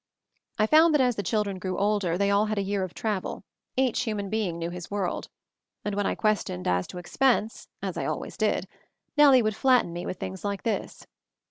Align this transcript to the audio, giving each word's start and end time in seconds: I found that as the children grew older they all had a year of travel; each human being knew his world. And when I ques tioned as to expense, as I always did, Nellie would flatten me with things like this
I 0.57 0.65
found 0.65 0.95
that 0.95 1.01
as 1.01 1.15
the 1.15 1.21
children 1.21 1.59
grew 1.59 1.77
older 1.77 2.17
they 2.17 2.31
all 2.31 2.47
had 2.47 2.57
a 2.57 2.63
year 2.63 2.83
of 2.83 2.95
travel; 2.95 3.43
each 3.77 4.01
human 4.01 4.31
being 4.31 4.57
knew 4.57 4.71
his 4.71 4.89
world. 4.89 5.29
And 5.85 5.93
when 5.93 6.07
I 6.07 6.15
ques 6.15 6.43
tioned 6.43 6.65
as 6.65 6.87
to 6.87 6.97
expense, 6.97 7.67
as 7.83 7.97
I 7.99 8.05
always 8.05 8.35
did, 8.35 8.67
Nellie 9.15 9.43
would 9.43 9.55
flatten 9.55 9.93
me 9.93 10.07
with 10.07 10.17
things 10.17 10.43
like 10.43 10.63
this 10.63 11.05